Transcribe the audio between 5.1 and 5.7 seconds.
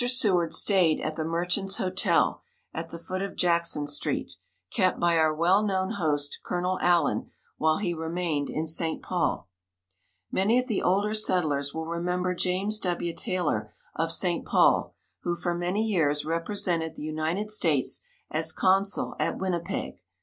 our well